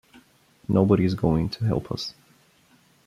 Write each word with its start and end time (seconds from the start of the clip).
Nobody's 0.67 1.13
going 1.13 1.49
to 1.49 1.65
help 1.65 1.91
us. 1.91 2.15